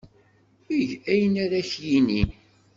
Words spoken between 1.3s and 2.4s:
ara ak-yini.